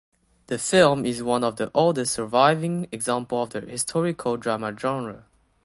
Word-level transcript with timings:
The 0.47 0.57
film 0.57 1.05
is 1.05 1.21
one 1.21 1.43
of 1.43 1.57
the 1.57 1.69
oldest 1.75 2.13
surviving 2.15 2.87
example 2.91 3.43
of 3.43 3.51
the 3.51 3.61
historical 3.61 4.35
drama 4.35 4.75
genre. 4.75 5.25